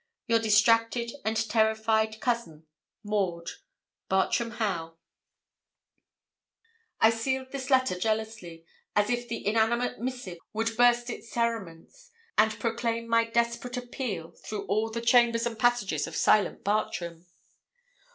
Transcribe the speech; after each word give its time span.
'Your 0.25 0.39
distracted 0.39 1.11
and 1.23 1.37
terrified 1.47 2.19
cousin, 2.21 2.65
MAUD' 3.03 3.51
'Bartram 4.09 4.49
Haugh.' 4.57 4.95
I 6.99 7.11
sealed 7.11 7.51
this 7.51 7.69
letter 7.69 7.99
jealously, 7.99 8.65
as 8.95 9.11
if 9.11 9.27
the 9.27 9.45
inanimate 9.45 9.99
missive 9.99 10.39
would 10.53 10.75
burst 10.75 11.11
its 11.11 11.31
cerements, 11.31 12.09
and 12.35 12.57
proclaim 12.59 13.07
my 13.07 13.25
desperate 13.25 13.77
appeal 13.77 14.31
through 14.31 14.65
all 14.65 14.89
the 14.89 15.01
chambers 15.01 15.45
and 15.45 15.59
passages 15.59 16.07
of 16.07 16.15
silent 16.15 16.63
Bartram. 16.63 17.27